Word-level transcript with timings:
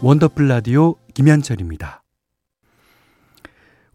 원더풀 0.00 0.46
라디오 0.46 0.94
김현철입니다. 1.12 2.04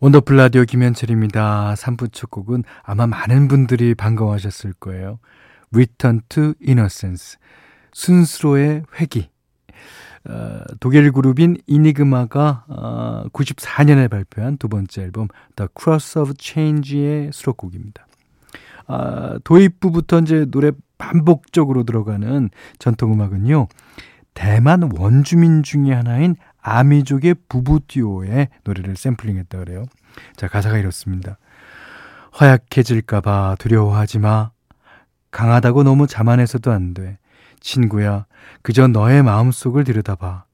원더풀 0.02 0.36
라디오 0.36 0.66
김현철입니다. 0.66 1.76
3부 1.76 2.12
첫 2.12 2.30
곡은 2.30 2.66
아마 2.84 3.08
많은 3.08 3.48
분들이 3.48 3.96
반가워하셨을 3.96 4.74
거예요. 4.74 5.20
Return 5.72 6.22
to 6.28 6.56
Innocence. 6.62 7.38
순수로의 7.94 8.84
회귀. 9.00 9.30
어, 10.28 10.60
독일 10.82 11.10
그룹인 11.14 11.58
이니그마가 11.68 12.66
어, 12.68 13.24
94년에 13.32 14.10
발표한 14.10 14.58
두 14.58 14.68
번째 14.68 15.04
앨범 15.04 15.30
The 15.56 15.70
Cross 15.80 16.20
of 16.20 16.34
Change의 16.38 17.30
수록곡입니다. 17.32 18.08
아, 18.88 19.40
도입부부터 19.45 20.20
이제 20.20 20.45
노래 20.45 20.72
반복적으로 20.98 21.84
들어가는 21.84 22.50
전통음악은요. 22.80 23.67
대만 24.34 24.89
원주민 24.98 25.64
중의 25.64 25.94
하나인 25.94 26.36
아미족의 26.62 27.36
부부 27.50 27.81
듀오의 27.88 28.50
노래를 28.64 28.95
샘플링했다 28.95 29.59
그래요. 29.59 29.86
자, 30.36 30.48
가사가 30.48 30.78
이렇습니다. 30.78 31.38
허약해질까봐 32.39 33.58
두려워하지 33.59 34.20
마. 34.20 34.52
강하다고 35.31 35.84
너무 35.84 36.08
자만해서도 36.08 36.72
안 36.72 36.94
돼. 36.94 37.17
친구야, 37.59 38.26
그저 38.61 38.88
너의 38.88 39.23
마음속을 39.23 39.84
들여다봐. 39.84 40.45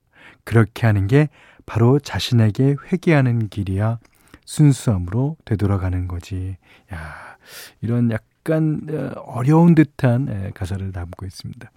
그렇게 0.44 0.88
하는 0.88 1.08
게 1.08 1.30
바로 1.66 2.00
자신에게 2.00 2.76
회개하는 2.92 3.50
길이야. 3.50 4.00
순수함으로 4.46 5.38
되돌아가는 5.46 6.08
거지. 6.08 6.58
야, 6.92 7.38
이런 7.82 8.10
약간 8.12 8.82
어, 8.90 9.20
어려운 9.28 9.76
듯한 9.76 10.52
가사를 10.56 10.92
담고 10.92 11.26
있습니다. 11.26 11.72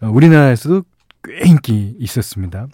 어, 0.00 0.08
우리나라에서도 0.08 0.82
꽤 1.24 1.48
인기 1.48 1.96
있었습니다. 1.98 2.68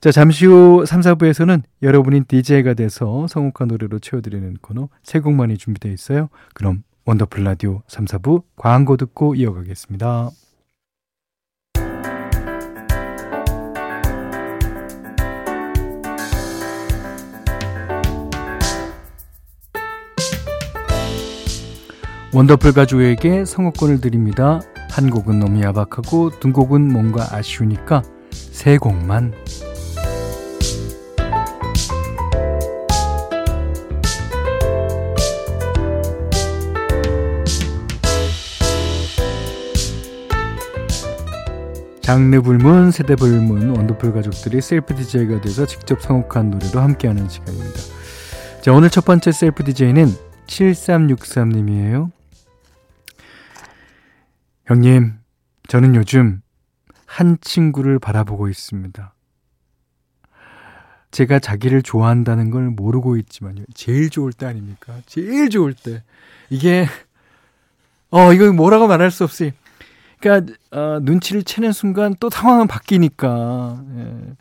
자, 0.00 0.10
잠시 0.10 0.46
후 0.46 0.84
3, 0.84 1.00
4부에서는 1.00 1.62
여러분이 1.82 2.24
DJ가 2.24 2.74
돼서 2.74 3.26
선곡한 3.28 3.68
노래로 3.68 4.00
채워드리는 4.00 4.56
코너 4.60 4.88
세 5.04 5.20
곡만이 5.20 5.58
준비되어 5.58 5.92
있어요. 5.92 6.28
그럼 6.54 6.82
원더풀 7.04 7.44
라디오 7.44 7.82
3, 7.86 8.06
4부 8.06 8.42
광고 8.56 8.96
듣고 8.96 9.34
이어가겠습니다. 9.36 10.30
원더풀 22.34 22.72
가족에게 22.72 23.44
선곡권을 23.44 24.00
드립니다. 24.00 24.60
한 24.92 25.08
곡은 25.08 25.38
너무 25.38 25.62
야박하고 25.62 26.38
두 26.38 26.52
곡은 26.52 26.92
뭔가 26.92 27.26
아쉬우니까 27.34 28.02
세 28.30 28.76
곡만 28.76 29.32
장르 42.02 42.42
불문, 42.42 42.90
세대 42.90 43.16
불문, 43.16 43.70
원더풀 43.70 44.12
가족들이 44.12 44.60
셀프 44.60 44.94
DJ가 44.94 45.40
돼서 45.40 45.64
직접 45.64 46.02
선곡한 46.02 46.50
노래로 46.50 46.80
함께하는 46.80 47.30
시간입니다. 47.30 47.80
자, 48.60 48.74
오늘 48.74 48.90
첫 48.90 49.06
번째 49.06 49.32
셀프 49.32 49.64
DJ는 49.64 50.08
7363님이에요. 50.46 52.10
형님, 54.72 55.18
저는 55.68 55.94
요즘 55.94 56.40
한 57.04 57.36
친구를 57.42 57.98
바라보고 57.98 58.48
있습니다. 58.48 59.14
제가 61.10 61.38
자기를 61.40 61.82
좋아한다는 61.82 62.50
걸 62.50 62.70
모르고 62.70 63.18
있지만요. 63.18 63.64
제일 63.74 64.08
좋을 64.08 64.32
때 64.32 64.46
아닙니까? 64.46 64.94
제일 65.04 65.50
좋을 65.50 65.74
때. 65.74 66.02
이게, 66.48 66.86
어, 68.10 68.32
이거 68.32 68.50
뭐라고 68.50 68.86
말할 68.86 69.10
수 69.10 69.24
없이. 69.24 69.52
그러니까 70.20 70.54
어, 70.70 71.00
눈치를 71.02 71.42
채는 71.42 71.72
순간 71.72 72.14
또 72.18 72.30
상황은 72.30 72.66
바뀌니까. 72.66 73.84
예. 73.98 74.36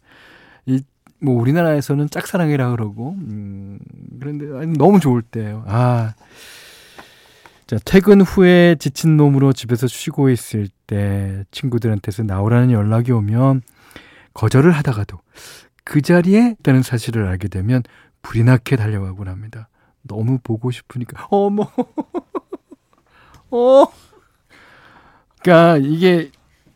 이, 0.67 0.83
뭐 1.19 1.35
우리나라에서는 1.41 2.09
짝사랑이라 2.09 2.71
그러고 2.71 3.17
음, 3.19 3.79
그런데 4.19 4.45
너무 4.77 5.01
좋을 5.01 5.23
때예요. 5.23 5.65
아. 5.67 6.13
자, 7.71 7.77
퇴근 7.85 8.19
후에 8.19 8.75
지친 8.75 9.15
놈으로 9.15 9.53
집에서 9.53 9.87
쉬고 9.87 10.29
있을 10.29 10.67
때 10.87 11.45
친구들한테서 11.51 12.23
나오라는 12.23 12.71
연락이 12.71 13.13
오면 13.13 13.61
거절을 14.33 14.73
하다가도 14.73 15.17
그 15.85 16.01
자리에 16.01 16.57
있다는 16.59 16.81
사실을 16.81 17.27
알게 17.27 17.47
되면 17.47 17.81
불이 18.23 18.43
나게 18.43 18.75
달려가곤 18.75 19.29
합니다. 19.29 19.69
너무 20.01 20.37
보고 20.43 20.69
싶으니까. 20.69 21.27
어머. 21.29 21.71
어. 23.51 23.85
그러니까 25.41 25.77
이게 25.77 26.29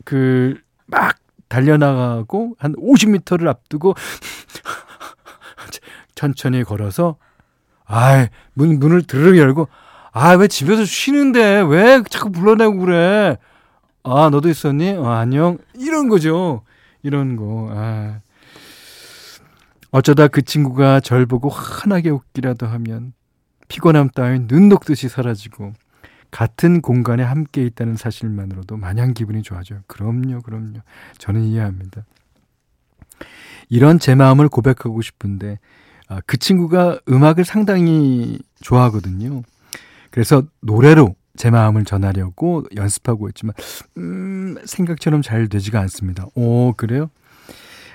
그 0.05 0.63
막 0.85 1.17
달려나가고 1.49 2.55
한 2.57 2.73
50m를 2.75 3.47
앞두고 3.47 3.95
천천히 6.15 6.63
걸어서 6.63 7.17
아이 7.85 8.27
문 8.53 8.79
문을 8.79 9.03
드르륵 9.03 9.37
열고 9.37 9.67
아 10.17 10.35
왜 10.37 10.47
집에서 10.47 10.85
쉬는데 10.85 11.61
왜 11.67 12.01
자꾸 12.09 12.31
불러내고 12.31 12.77
그래 12.77 13.37
아 14.03 14.29
너도 14.31 14.47
있었니 14.47 14.91
어, 14.91 15.09
안녕 15.09 15.57
이런 15.77 16.07
거죠 16.07 16.63
이런 17.03 17.35
거 17.35 17.69
아. 17.73 18.21
어쩌다 19.91 20.29
그 20.29 20.41
친구가 20.41 21.01
절 21.01 21.25
보고 21.25 21.49
환하게 21.49 22.11
웃기라도 22.11 22.65
하면 22.65 23.13
피곤함 23.67 24.09
따윈 24.09 24.47
눈 24.47 24.69
녹듯이 24.69 25.09
사라지고 25.09 25.73
같은 26.31 26.81
공간에 26.81 27.23
함께 27.23 27.65
있다는 27.65 27.95
사실만으로도 27.95 28.75
마냥 28.75 29.13
기분이 29.13 29.41
좋아져요. 29.41 29.79
그럼요, 29.87 30.41
그럼요. 30.41 30.79
저는 31.17 31.43
이해합니다. 31.43 32.03
이런 33.69 33.99
제 33.99 34.15
마음을 34.15 34.49
고백하고 34.49 35.01
싶은데, 35.01 35.59
아, 36.09 36.19
그 36.25 36.35
친구가 36.35 36.99
음악을 37.07 37.45
상당히 37.45 38.39
좋아하거든요. 38.59 39.43
그래서 40.15 40.43
노래로 40.61 41.13
제 41.35 41.49
마음을 41.49 41.83
전하려고 41.83 42.63
연습하고 42.73 43.27
있지만, 43.27 43.53
음, 43.97 44.55
생각처럼 44.63 45.21
잘 45.21 45.49
되지가 45.49 45.77
않습니다. 45.81 46.25
오, 46.35 46.71
그래요? 46.71 47.09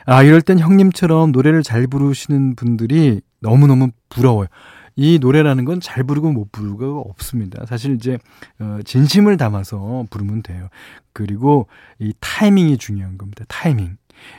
아, 0.04 0.22
이럴 0.22 0.42
땐 0.42 0.58
형님처럼 0.58 1.32
노래를 1.32 1.62
잘 1.62 1.86
부르시는 1.86 2.56
분들이 2.56 3.22
너무너무 3.40 3.88
부러워요. 4.10 4.48
이 4.96 5.18
노래라는 5.18 5.64
건 5.64 5.80
잘 5.80 6.04
부르고 6.04 6.30
못 6.32 6.52
부르고가 6.52 7.00
없습니다. 7.08 7.64
사실 7.64 7.94
이제 7.94 8.18
어, 8.58 8.80
진심을 8.84 9.38
담아서 9.38 10.04
부르면 10.10 10.42
돼요. 10.42 10.68
그리고 11.14 11.68
이 11.98 12.12
타이밍이 12.20 12.76
중요한 12.76 13.16
겁니다. 13.16 13.46
타이밍. 13.48 13.96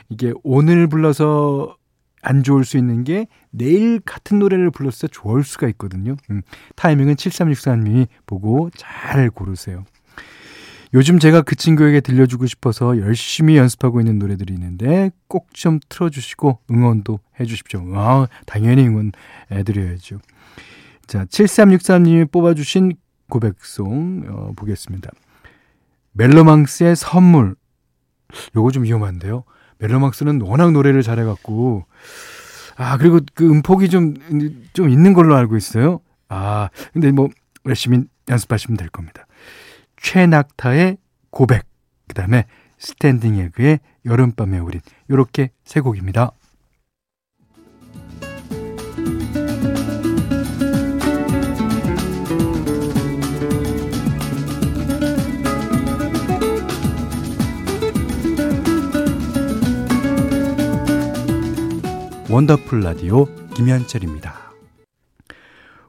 이게 0.08 0.32
오늘 0.44 0.86
불러서 0.86 1.76
안 2.22 2.42
좋을 2.42 2.64
수 2.64 2.78
있는 2.78 3.04
게 3.04 3.26
내일 3.50 4.00
같은 4.00 4.38
노래를 4.38 4.70
불렀을 4.70 5.08
때 5.08 5.12
좋을 5.12 5.44
수가 5.44 5.68
있거든요. 5.68 6.16
음, 6.30 6.40
타이밍은 6.76 7.16
7364님이 7.16 8.06
보고 8.26 8.70
잘 8.74 9.28
고르세요. 9.28 9.84
요즘 10.94 11.18
제가 11.18 11.40
그 11.40 11.56
친구에게 11.56 12.00
들려주고 12.00 12.46
싶어서 12.46 12.98
열심히 12.98 13.56
연습하고 13.56 14.00
있는 14.00 14.18
노래들이 14.18 14.52
있는데 14.54 15.10
꼭 15.26 15.42
좀 15.52 15.78
틀어주시고 15.88 16.58
응원도 16.70 17.20
해주십시오. 17.38 17.84
아, 17.94 18.26
당연히 18.46 18.86
응원해드려야죠. 18.86 20.18
자, 21.06 21.24
7363님이 21.26 22.30
뽑아주신 22.30 22.94
고백송 23.28 24.24
어, 24.28 24.52
보겠습니다. 24.56 25.10
멜로망스의 26.12 26.96
선물. 26.96 27.54
요거 28.56 28.70
좀 28.70 28.84
위험한데요. 28.84 29.44
멜로망스는 29.82 30.40
워낙 30.42 30.70
노래를 30.72 31.02
잘해갖고 31.02 31.84
아 32.76 32.96
그리고 32.98 33.20
그 33.34 33.48
음폭이 33.48 33.90
좀좀 33.90 34.88
있는 34.88 35.12
걸로 35.12 35.34
알고 35.36 35.56
있어요. 35.56 36.00
아 36.28 36.70
근데 36.92 37.10
뭐 37.10 37.28
열심히 37.66 38.04
연습하시면 38.28 38.76
될 38.76 38.88
겁니다. 38.88 39.26
최낙타의 39.96 40.96
고백 41.30 41.64
그 42.08 42.14
다음에 42.14 42.46
스탠딩 42.78 43.38
에그의 43.38 43.80
여름밤의 44.06 44.60
우린 44.60 44.80
요렇게 45.10 45.50
세 45.64 45.80
곡입니다. 45.80 46.32
원더풀 62.32 62.80
라디오 62.80 63.26
김현철입니다. 63.52 64.54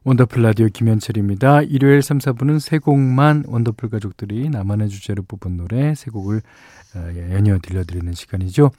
원더풀 0.03 0.43
라디오 0.43 0.67
김현철입니다. 0.67 1.61
일요일 1.61 2.01
3, 2.01 2.17
4부는 2.17 2.59
세 2.59 2.79
곡만 2.79 3.45
원더풀 3.47 3.89
가족들이 3.89 4.49
나만의 4.49 4.89
주제로 4.89 5.23
뽑은 5.23 5.55
노래 5.55 5.95
세 5.95 6.11
곡을 6.11 6.41
어, 6.95 7.11
예, 7.15 7.33
연이어 7.33 7.59
들려드리는 7.59 8.11
시간이죠. 8.11 8.71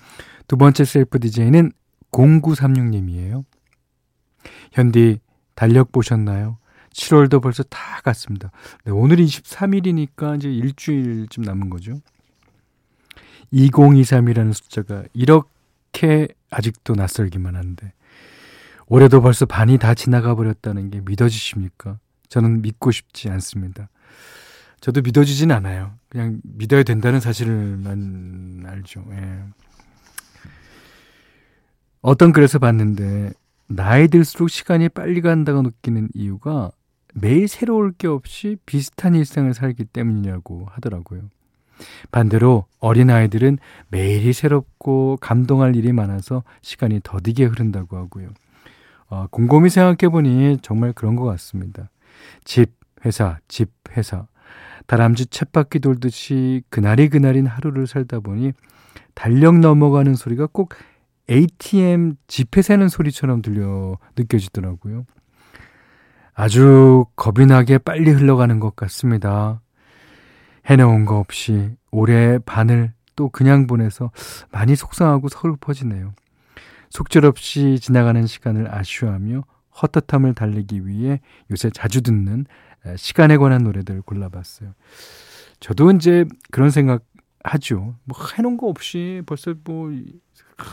두 0.47 0.59
번째 0.59 0.85
셀프 0.85 1.19
DJ는 1.19 1.73
0936님이에요. 2.13 3.47
현디 4.73 5.21
달력 5.55 5.91
보셨나요? 5.91 6.59
7월도 6.91 7.41
벌써 7.43 7.63
다 7.63 8.03
갔습니다. 8.05 8.51
네, 8.85 8.93
오늘이 8.93 9.25
23일이니까 9.25 10.37
이제 10.37 10.53
일주일쯤 10.53 11.43
남은 11.45 11.71
거죠. 11.71 11.95
2023이라는 13.55 14.53
숫자가 14.53 15.05
이렇게 15.15 15.54
아직도 16.51 16.95
낯설기만 16.95 17.57
한데 17.57 17.93
올해도 18.87 19.21
벌써 19.23 19.47
반이 19.47 19.79
다 19.79 19.95
지나가 19.95 20.35
버렸다는 20.35 20.91
게 20.91 21.01
믿어지십니까? 21.05 21.99
저는 22.29 22.63
믿고 22.63 22.91
싶지 22.91 23.31
않습니다. 23.31 23.89
저도 24.81 25.01
믿어지진 25.01 25.51
않아요. 25.51 25.95
그냥 26.09 26.41
믿어야 26.43 26.83
된다는 26.83 27.21
사실을만 27.21 28.65
알죠. 28.67 29.05
예. 29.13 29.45
어떤 32.03 32.33
글에서 32.33 32.59
봤는데 32.59 33.33
나이 33.67 34.09
들수록 34.09 34.51
시간이 34.51 34.91
빨리 34.91 35.23
간다고 35.23 35.63
느끼는 35.63 36.09
이유가 36.13 36.71
매일 37.15 37.49
새로울 37.49 37.93
게 37.93 38.09
없이 38.09 38.57
비슷한 38.67 39.15
일상을 39.15 39.55
살기 39.55 39.87
때문이라고 39.87 40.67
하더라고요. 40.71 41.31
반대로 42.11 42.67
어린아이들은 42.81 43.59
매일이 43.89 44.33
새롭고 44.33 45.19
감동할 45.21 45.77
일이 45.77 45.93
많아서 45.93 46.43
시간이 46.63 47.01
더디게 47.03 47.45
흐른다고 47.45 47.97
하고요. 47.97 48.31
어, 49.09 49.27
곰곰이 49.31 49.71
생각해보니 49.71 50.59
정말 50.63 50.93
그런 50.93 51.17
것 51.17 51.25
같습니다. 51.25 51.91
집, 52.45 52.73
회사, 53.05 53.39
집, 53.49 53.71
회사. 53.97 54.27
다람쥐 54.87 55.27
쳇바퀴 55.27 55.79
돌듯이 55.81 56.63
그날이 56.69 57.09
그날인 57.09 57.47
하루를 57.47 57.87
살다 57.87 58.21
보니 58.21 58.53
달력 59.15 59.59
넘어가는 59.59 60.15
소리가 60.15 60.49
꼭 60.53 60.75
ATM 61.31 62.17
지폐 62.27 62.61
세는 62.61 62.89
소리처럼 62.89 63.41
들려 63.41 63.97
느껴지더라고요. 64.17 65.07
아주 66.35 67.07
겁이 67.17 67.47
나게 67.47 67.79
빨리 67.79 68.11
흘러가는 68.11 68.59
것 68.61 68.77
같습니다. 68.77 69.61
해놓은 70.67 71.05
거 71.05 71.19
없이 71.19 71.77
올해 71.91 72.39
반을 72.39 72.93
또 73.17 73.29
그냥 73.29 73.67
보내서 73.67 74.11
많이 74.51 74.75
속상하고 74.77 75.29
서글퍼지네요. 75.29 76.13
속절없이 76.91 77.79
지나가는 77.81 78.27
시간을 78.27 78.73
아쉬워하며 78.75 79.45
헛헛함을 79.83 80.35
달래기 80.35 80.87
위해 80.87 81.21
요새 81.51 81.71
자주 81.71 82.03
듣는 82.03 82.47
시간에 82.97 83.37
관한 83.37 83.65
노래들 83.65 84.03
골라봤어요. 84.03 84.75
저도 85.61 85.91
이제 85.93 86.25
그런 86.51 86.71
생각 86.71 87.03
하죠. 87.43 87.97
뭐 88.05 88.17
해놓은 88.37 88.57
거 88.57 88.69
없이 88.69 89.23
벌써 89.27 89.55
뭐 89.65 89.91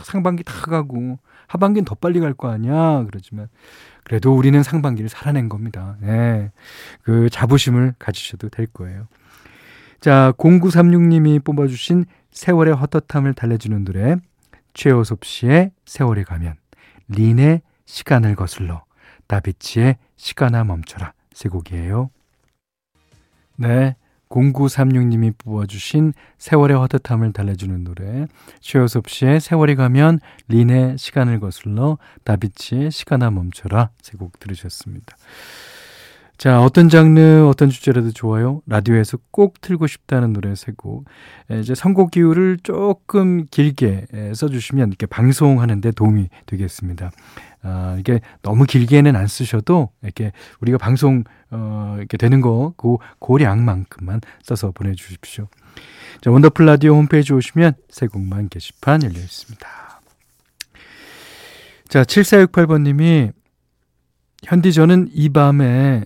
상반기 0.04 0.42
다 0.42 0.54
가고 0.62 1.18
하반기는 1.48 1.84
더 1.84 1.94
빨리 1.94 2.20
갈 2.20 2.34
거 2.34 2.48
아니야. 2.50 3.04
그러지만 3.06 3.48
그래도 4.04 4.34
우리는 4.34 4.62
상반기를 4.62 5.08
살아낸 5.08 5.48
겁니다. 5.48 5.96
네. 6.00 6.50
그 7.02 7.28
자부심을 7.30 7.94
가지셔도 7.98 8.48
될 8.48 8.66
거예요. 8.66 9.06
자, 10.02 10.32
0936님이 10.36 11.44
뽑아주신 11.44 12.06
세월의 12.32 12.74
헛헛함을 12.74 13.34
달래주는 13.34 13.84
노래 13.84 14.16
최호섭 14.74 15.24
씨의 15.24 15.70
세월이 15.86 16.24
가면 16.24 16.56
린의 17.06 17.62
시간을 17.86 18.34
거슬러 18.34 18.82
다비치의 19.28 19.98
시간아 20.16 20.64
멈춰라 20.64 21.12
세 21.32 21.48
곡이에요. 21.48 22.10
네. 23.54 23.94
0936님이 24.28 25.38
뽑아주신 25.38 26.14
세월의 26.38 26.76
헛헛함을 26.78 27.32
달래주는 27.32 27.84
노래 27.84 28.26
최효섭 28.58 29.08
씨의 29.08 29.38
세월이 29.38 29.76
가면 29.76 30.18
린의 30.48 30.98
시간을 30.98 31.38
거슬러 31.38 31.98
다비치의 32.24 32.90
시간아 32.90 33.30
멈춰라 33.30 33.90
세 34.02 34.16
곡 34.18 34.40
들으셨습니다. 34.40 35.16
자, 36.38 36.60
어떤 36.60 36.88
장르, 36.88 37.46
어떤 37.46 37.70
주제라도 37.70 38.10
좋아요. 38.10 38.62
라디오에서 38.66 39.18
꼭 39.30 39.60
틀고 39.60 39.86
싶다는 39.86 40.32
노래 40.32 40.54
세 40.54 40.72
곡. 40.76 41.04
이제 41.60 41.74
선곡 41.74 42.10
기호를 42.10 42.58
조금 42.62 43.46
길게 43.50 44.06
써주시면 44.34 44.88
이렇게 44.88 45.06
방송하는데 45.06 45.92
도움이 45.92 46.28
되겠습니다. 46.46 47.12
아, 47.62 47.96
이게 47.98 48.20
너무 48.42 48.64
길게는 48.64 49.14
안 49.14 49.28
쓰셔도 49.28 49.90
이렇게 50.02 50.32
우리가 50.60 50.78
방송 50.78 51.22
어, 51.50 51.94
이렇게 51.98 52.16
되는 52.16 52.40
거, 52.40 52.74
그 52.76 52.96
고량만큼만 53.20 54.20
써서 54.42 54.72
보내주십시오. 54.72 55.46
자, 56.20 56.30
원더풀 56.30 56.66
라디오 56.66 56.94
홈페이지 56.94 57.32
오시면 57.32 57.74
새 57.88 58.08
곡만 58.08 58.48
게시판 58.48 59.04
열려 59.04 59.18
있습니다. 59.20 59.68
자, 61.88 62.02
7468번님이 62.02 63.32
현디 64.44 64.72
저는 64.72 65.08
이 65.12 65.28
밤에 65.28 66.04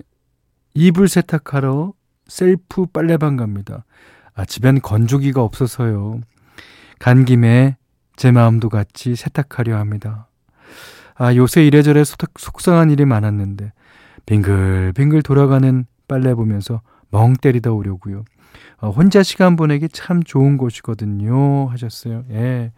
이불 0.76 1.08
세탁하러 1.08 1.94
셀프 2.28 2.84
빨래방 2.84 3.36
갑니다. 3.36 3.86
아, 4.34 4.44
집엔 4.44 4.82
건조기가 4.82 5.42
없어서요. 5.42 6.20
간 6.98 7.24
김에 7.24 7.76
제 8.16 8.30
마음도 8.30 8.68
같이 8.68 9.16
세탁하려 9.16 9.78
합니다. 9.78 10.28
아, 11.14 11.34
요새 11.34 11.66
이래저래 11.66 12.04
속상한 12.04 12.90
일이 12.90 13.06
많았는데 13.06 13.72
빙글빙글 14.26 15.22
돌아가는 15.22 15.86
빨래 16.08 16.34
보면서 16.34 16.82
멍 17.10 17.32
때리다 17.32 17.72
오려고요. 17.72 18.24
어, 18.82 18.90
혼자 18.90 19.22
시간 19.22 19.56
보내기 19.56 19.88
참 19.88 20.22
좋은 20.22 20.58
곳이거든요. 20.58 21.70
하셨어요. 21.70 22.24
예. 22.32 22.72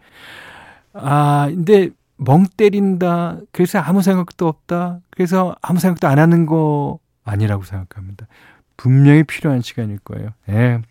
아, 0.93 1.47
근데 1.49 1.89
멍 2.15 2.45
때린다. 2.45 3.39
그래서 3.51 3.79
아무 3.79 4.01
생각도 4.01 4.47
없다. 4.47 5.01
그래서 5.09 5.53
아무 5.61 5.79
생각도 5.79 6.07
안 6.07 6.17
하는 6.17 6.45
거 6.45 6.99
아니라고 7.29 7.63
생각합니다. 7.63 8.27
분명히 8.77 9.23
필요한 9.23 9.61
시간일 9.61 9.99
거예요. 9.99 10.29
예. 10.49 10.81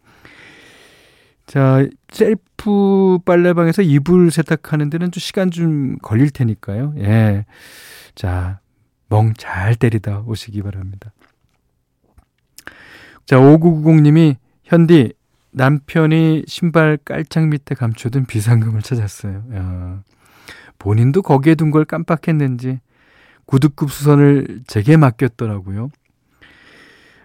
자, 1.47 1.87
셀프 2.11 3.19
빨래방에서 3.25 3.83
이불 3.83 4.31
세탁하는 4.31 4.91
데는 4.91 5.11
좀 5.11 5.21
시간 5.21 5.51
좀 5.51 5.97
걸릴 5.99 6.31
테니까요. 6.31 6.95
예. 6.99 7.47
자, 8.15 8.61
멍 9.09 9.33
잘 9.37 9.75
때리다 9.75 10.21
오시기 10.27 10.63
바랍니다. 10.63 11.13
자, 13.25 13.37
5990님이 13.37 14.37
현디 14.65 15.15
남편이 15.51 16.45
신발 16.47 16.99
깔창 16.99 17.49
밑에 17.49 17.75
감춰둔 17.75 18.27
비상금을 18.27 18.83
찾았어요. 18.83 19.45
야, 19.55 20.03
본인도 20.79 21.23
거기에 21.23 21.55
둔 21.55 21.71
걸 21.71 21.85
깜빡했는지 21.87 22.81
구두급 23.47 23.91
수선을 23.91 24.61
제게 24.67 24.99
맡겼더라고요. 24.99 25.89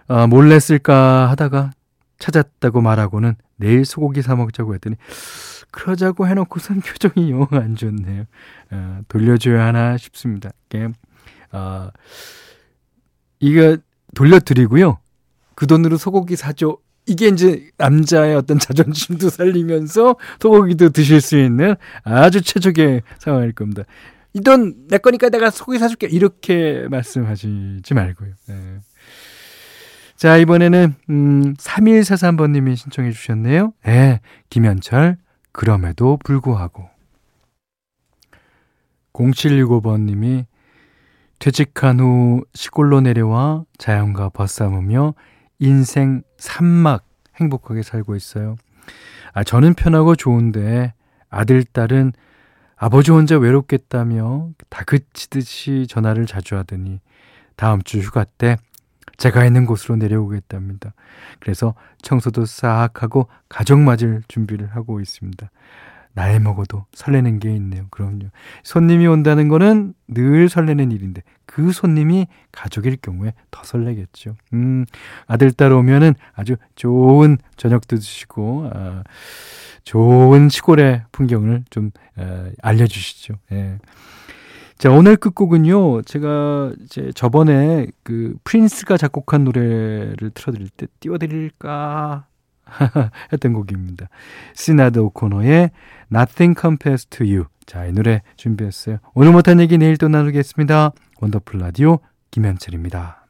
아, 0.08 0.26
몰래 0.26 0.58
쓸까 0.58 1.30
하다가 1.30 1.72
찾았다고 2.18 2.80
말하고는 2.80 3.34
내일 3.56 3.84
소고기 3.84 4.22
사 4.22 4.36
먹자고 4.36 4.74
했더니 4.74 4.96
그러자고 5.70 6.26
해놓고선 6.28 6.80
표정이 6.86 7.30
영 7.30 7.46
안 7.52 7.74
좋네요. 7.76 8.24
아, 8.70 9.00
돌려줘야 9.08 9.66
하나 9.66 9.96
싶습니다. 9.96 10.50
이게 10.68 10.88
아, 11.50 11.90
이거 13.40 13.76
돌려드리고요. 14.14 14.98
그 15.54 15.66
돈으로 15.66 15.96
소고기 15.96 16.36
사줘. 16.36 16.78
이게 17.06 17.28
이제 17.28 17.68
남자의 17.76 18.34
어떤 18.34 18.58
자존심도 18.58 19.28
살리면서 19.28 20.16
소고기도 20.40 20.88
드실 20.88 21.20
수 21.20 21.36
있는 21.38 21.74
아주 22.02 22.40
최적의 22.40 23.02
상황일 23.18 23.52
겁니다. 23.52 23.82
이 24.32 24.40
돈 24.40 24.86
내 24.88 24.98
거니까 24.98 25.28
내가 25.28 25.50
소고기 25.50 25.78
사줄게. 25.78 26.06
이렇게 26.08 26.86
말씀하시지 26.90 27.94
말고요. 27.94 28.32
네. 28.48 28.78
자, 30.16 30.36
이번에는, 30.36 30.94
음, 31.10 31.54
3143번님이 31.54 32.76
신청해 32.76 33.10
주셨네요. 33.10 33.72
예, 33.86 33.90
네, 33.90 34.20
김현철, 34.48 35.16
그럼에도 35.52 36.18
불구하고. 36.24 36.88
0765번님이 39.12 40.46
퇴직한 41.38 42.00
후 42.00 42.44
시골로 42.54 43.00
내려와 43.00 43.64
자연과 43.78 44.30
벗삼으며 44.30 45.14
인생 45.58 46.22
산막 46.38 47.04
행복하게 47.36 47.82
살고 47.82 48.16
있어요. 48.16 48.56
아, 49.32 49.44
저는 49.44 49.74
편하고 49.74 50.16
좋은데 50.16 50.94
아들, 51.28 51.64
딸은 51.64 52.12
아버지 52.76 53.10
혼자 53.10 53.36
외롭겠다며 53.36 54.50
다그치듯이 54.68 55.86
전화를 55.88 56.26
자주 56.26 56.56
하더니 56.56 57.00
다음 57.56 57.82
주 57.82 57.98
휴가 57.98 58.24
때 58.24 58.56
제가 59.16 59.44
있는 59.44 59.66
곳으로 59.66 59.96
내려오겠답니다. 59.96 60.94
그래서 61.40 61.74
청소도 62.02 62.46
싹 62.46 63.02
하고 63.02 63.28
가족 63.48 63.80
맞을 63.80 64.22
준비를 64.28 64.68
하고 64.74 65.00
있습니다. 65.00 65.50
나이 66.14 66.38
먹어도 66.38 66.86
설레는 66.92 67.40
게 67.40 67.54
있네요. 67.56 67.86
그럼요. 67.90 68.26
손님이 68.62 69.06
온다는 69.08 69.48
거는 69.48 69.94
늘 70.06 70.48
설레는 70.48 70.92
일인데 70.92 71.22
그 71.44 71.72
손님이 71.72 72.28
가족일 72.52 72.98
경우에 73.02 73.34
더 73.50 73.64
설레겠죠. 73.64 74.36
음, 74.52 74.86
아들, 75.26 75.50
딸 75.50 75.72
오면은 75.72 76.14
아주 76.34 76.56
좋은 76.76 77.36
저녁도 77.56 77.96
드시고, 77.96 78.70
아, 78.72 79.02
좋은 79.82 80.48
시골의 80.48 81.02
풍경을 81.10 81.64
좀 81.70 81.90
에, 82.18 82.52
알려주시죠. 82.62 83.34
예. 83.52 83.78
자, 84.78 84.90
오늘 84.90 85.16
끝곡은요, 85.16 86.02
제가 86.02 86.72
이제 86.82 87.10
저번에 87.14 87.86
그 88.02 88.34
프린스가 88.44 88.96
작곡한 88.96 89.44
노래를 89.44 90.30
틀어드릴 90.34 90.68
때 90.68 90.86
띄워드릴까 91.00 92.26
했던 93.32 93.52
곡입니다. 93.52 94.08
시나드 94.54 94.98
오코노의 94.98 95.70
Nothing 96.12 96.58
Compares 96.60 97.06
to 97.06 97.26
You. 97.26 97.44
자, 97.66 97.86
이 97.86 97.92
노래 97.92 98.22
준비했어요. 98.36 98.98
오늘 99.14 99.32
못한 99.32 99.60
얘기 99.60 99.78
내일 99.78 99.96
또 99.96 100.08
나누겠습니다. 100.08 100.92
원더풀 101.20 101.60
라디오 101.60 102.00
김현철입니다. 102.30 103.23